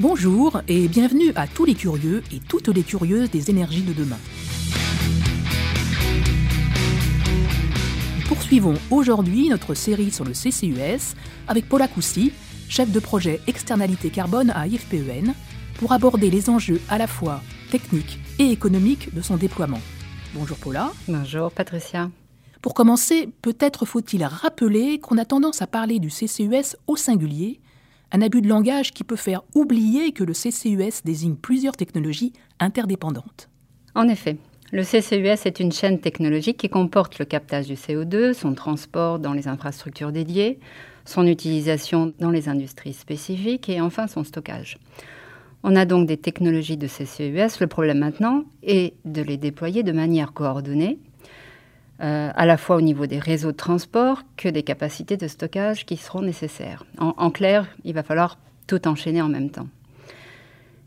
[0.00, 4.18] Bonjour et bienvenue à tous les curieux et toutes les curieuses des énergies de demain.
[8.16, 11.16] Nous poursuivons aujourd'hui notre série sur le CCUS
[11.48, 12.32] avec Paula Coussy,
[12.68, 15.34] chef de projet externalité carbone à IFPEN,
[15.80, 19.80] pour aborder les enjeux à la fois techniques et économiques de son déploiement.
[20.32, 20.92] Bonjour Paula.
[21.08, 22.08] Bonjour Patricia.
[22.62, 27.58] Pour commencer, peut-être faut-il rappeler qu'on a tendance à parler du CCUS au singulier
[28.12, 33.48] un abus de langage qui peut faire oublier que le CCUS désigne plusieurs technologies interdépendantes.
[33.94, 34.36] En effet,
[34.72, 39.32] le CCUS est une chaîne technologique qui comporte le captage du CO2, son transport dans
[39.32, 40.58] les infrastructures dédiées,
[41.04, 44.78] son utilisation dans les industries spécifiques et enfin son stockage.
[45.62, 47.60] On a donc des technologies de CCUS.
[47.60, 50.98] Le problème maintenant est de les déployer de manière coordonnée
[52.00, 55.84] euh, à la fois au niveau des réseaux de transport que des capacités de stockage
[55.84, 56.84] qui seront nécessaires.
[56.98, 59.66] En, clair, il va falloir tout enchaîner en même temps.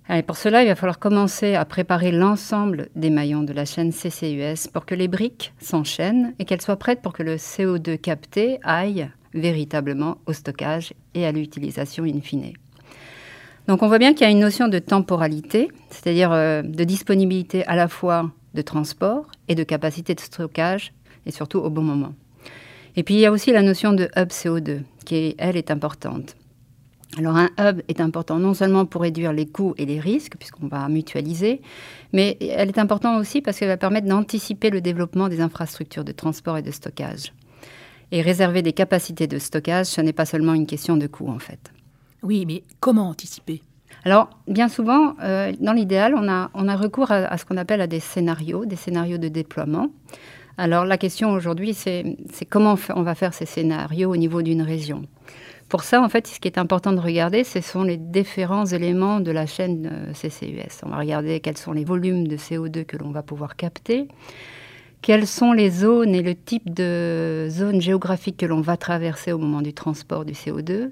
[0.09, 3.91] Et pour cela, il va falloir commencer à préparer l'ensemble des maillons de la chaîne
[3.91, 8.59] CCUS pour que les briques s'enchaînent et qu'elles soient prêtes pour que le CO2 capté
[8.63, 12.53] aille véritablement au stockage et à l'utilisation in fine.
[13.67, 17.65] Donc on voit bien qu'il y a une notion de temporalité, c'est-à-dire euh, de disponibilité
[17.67, 20.93] à la fois de transport et de capacité de stockage
[21.25, 22.13] et surtout au bon moment.
[22.95, 26.35] Et puis il y a aussi la notion de hub CO2 qui, elle, est importante.
[27.17, 30.67] Alors un hub est important non seulement pour réduire les coûts et les risques, puisqu'on
[30.67, 31.61] va mutualiser,
[32.13, 36.11] mais elle est importante aussi parce qu'elle va permettre d'anticiper le développement des infrastructures de
[36.11, 37.33] transport et de stockage.
[38.13, 41.39] Et réserver des capacités de stockage, ce n'est pas seulement une question de coût en
[41.39, 41.71] fait.
[42.23, 43.61] Oui, mais comment anticiper?
[44.03, 47.57] Alors, bien souvent, euh, dans l'idéal, on a, on a recours à, à ce qu'on
[47.57, 49.89] appelle à des scénarios, des scénarios de déploiement.
[50.57, 52.15] Alors la question aujourd'hui, c'est
[52.49, 55.03] comment on va faire ces scénarios au niveau d'une région.
[55.71, 59.21] Pour ça, en fait, ce qui est important de regarder, ce sont les différents éléments
[59.21, 60.83] de la chaîne euh, CCUS.
[60.83, 64.09] On va regarder quels sont les volumes de CO2 que l'on va pouvoir capter,
[65.01, 69.37] quelles sont les zones et le type de zones géographiques que l'on va traverser au
[69.37, 70.91] moment du transport du CO2,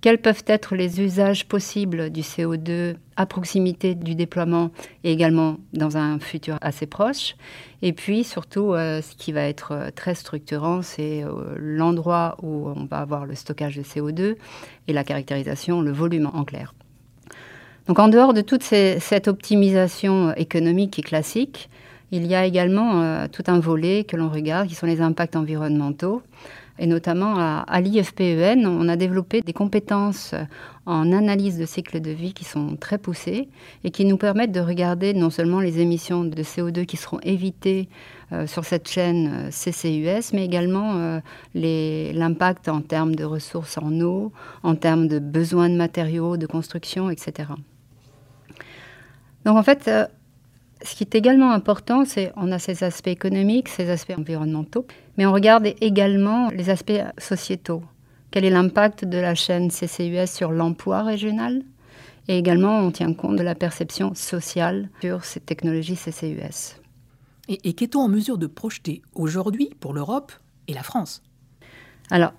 [0.00, 4.70] quels peuvent être les usages possibles du CO2 à proximité du déploiement
[5.04, 7.36] et également dans un futur assez proche?
[7.82, 12.68] Et puis surtout, euh, ce qui va être euh, très structurant, c'est euh, l'endroit où
[12.68, 14.36] on va avoir le stockage de CO2
[14.88, 16.74] et la caractérisation, le volume en clair.
[17.86, 21.68] Donc en dehors de toute cette optimisation économique et classique,
[22.12, 26.22] il y a également tout un volet que l'on regarde, qui sont les impacts environnementaux
[26.80, 30.34] et notamment à, l'IFPEN, on a développé des compétences
[30.86, 33.50] en analyse de cycle de vie qui sont très poussées
[33.84, 37.90] et qui nous permettent de regarder non seulement les émissions de CO2 qui seront évitées
[38.32, 41.20] euh, sur cette chaîne euh, CCUS, mais également euh,
[41.54, 47.10] l'impact en termes de ressources en eau, en termes de besoins de matériaux, de construction,
[47.10, 47.50] etc.
[49.44, 49.90] Donc en fait,
[50.82, 54.86] ce qui est également important, c'est on a ces aspects économiques, ces aspects environnementaux,
[55.16, 57.82] mais on regarde également les aspects sociétaux.
[58.30, 61.62] Quel est l'impact de la chaîne CCUS sur l'emploi régional?
[62.28, 66.76] Et également, on tient compte de la perception sociale sur ces technologies CCUS.
[67.48, 70.32] Et, et qu'est-on en mesure de projeter aujourd'hui pour l'Europe
[70.68, 71.22] et la France?
[72.10, 72.32] Alors,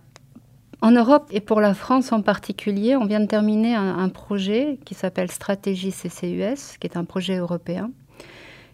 [0.82, 4.80] en Europe et pour la France en particulier, on vient de terminer un, un projet
[4.86, 7.92] qui s'appelle Stratégie CCUS, qui est un projet européen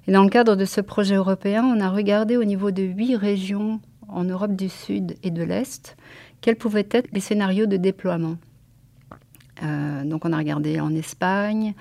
[0.08, 3.16] et dans le cadre de ce projet européen, on a regardé au niveau de huit
[3.16, 5.98] régions en Europe du Sud et de l'Est
[6.42, 8.38] quels pouvaient être les scénarios de déploiement.
[9.64, 11.74] Euh, donc on a regardé en Espagne,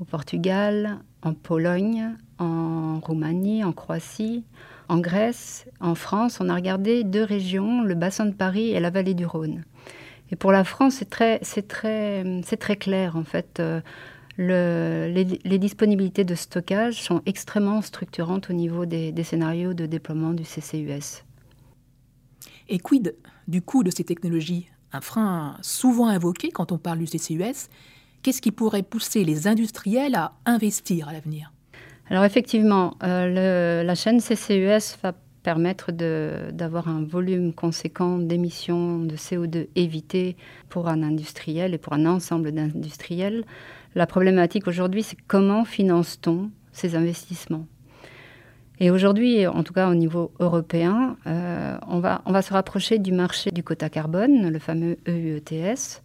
[0.00, 4.44] au Portugal, en Pologne, en Roumanie, en Croatie,
[4.88, 6.38] en Grèce, en France.
[6.40, 9.64] On a regardé deux régions, le bassin de Paris et la vallée du Rhône.
[10.30, 13.58] Et pour la France, c'est très, clair en fait.
[13.60, 13.80] Euh,
[14.38, 21.24] les, disponibilités de stockage sont extrêmement structurantes au niveau des, scénarios de déploiement du CCUS.
[22.68, 23.14] Et quid
[23.48, 24.68] du coût de ces technologies?
[24.92, 27.68] Un frein souvent invoqué quand on parle du CCUS.
[28.22, 31.52] Qu'est-ce qui pourrait pousser les industriels à investir à l'avenir?
[32.08, 35.12] Alors effectivement, euh, la chaîne CCUS va
[35.46, 40.36] permettre d'avoir un volume conséquent d'émissions de CO2 évitées
[40.68, 43.44] pour un industriel et pour un ensemble d'industriels.
[43.94, 47.64] La problématique aujourd'hui, c'est comment finance-t-on ces investissements?
[48.80, 52.98] Et aujourd'hui, en tout cas au niveau européen, euh, on, va, on va se rapprocher
[52.98, 56.02] du marché du quota carbone, le fameux EUETS,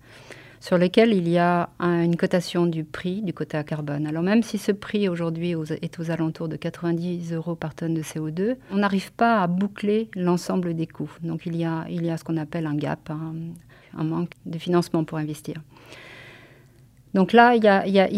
[0.62, 4.08] sur lequel il y a une cotation du prix du quota carbone.
[4.08, 8.02] Alors même si ce prix aujourd'hui est aux alentours de 90 euros par tonne de
[8.02, 11.12] CO2, on n'arrive pas à boucler l'ensemble des coûts.
[11.24, 14.58] Donc il y a, il y a ce qu'on appelle un gap, un manque de
[14.58, 15.56] financement pour investir.
[17.14, 17.68] Donc là, il y,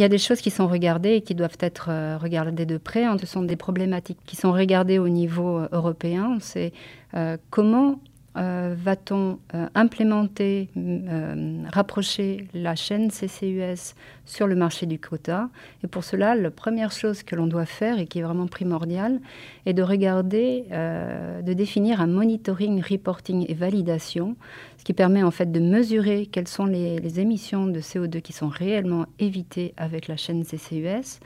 [0.03, 3.05] a, des choses qui sont regardées et qui doivent être euh, regardées de près.
[3.19, 6.37] Ce sont des problématiques qui sont regardées au niveau euh, européen.
[6.39, 6.73] C'est
[7.15, 7.99] euh, comment
[8.35, 13.93] euh, va-t-on euh, implémenter, euh, rapprocher la chaîne CCUS
[14.25, 15.49] sur le marché du quota?
[15.83, 19.19] Et pour cela, la première chose que l'on doit faire et qui est vraiment primordiale
[19.65, 24.35] est de regarder, de définir un monitoring, reporting et validation,
[24.77, 28.33] ce qui permet en fait de mesurer quelles sont les, les émissions de CO2 qui
[28.33, 31.19] sont réellement évitées avec la chaîne CCUS,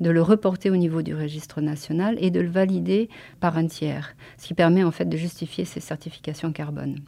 [0.00, 3.08] de le reporter au niveau du registre national et de le valider
[3.40, 7.00] par un tiers, ce qui permet en fait de justifier ces certifications carbone.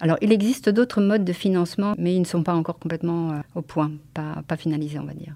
[0.00, 3.40] Alors, il existe d'autres modes de financement, mais ils ne sont pas encore complètement euh,
[3.54, 5.34] au point, pas, finalisés, on va dire.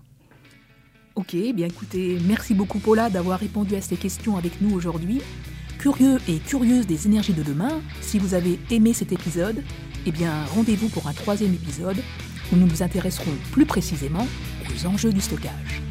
[1.14, 5.20] Ok, bien écoutez, merci beaucoup Paula d'avoir répondu à ces questions avec nous aujourd'hui.
[5.78, 9.62] Curieux et curieuse des énergies de demain, si vous avez aimé cet épisode,
[10.06, 11.99] eh bien rendez-vous pour un troisième épisode
[12.52, 14.26] où nous nous intéresserons plus précisément
[14.69, 15.88] aux enjeux du stockage.